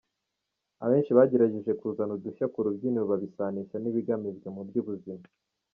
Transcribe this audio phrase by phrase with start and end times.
[0.83, 5.25] Abenshi bagerageje kuzana udushya ku rubyiniro babisanisha n’ibigamijwe mu by’ubuzima.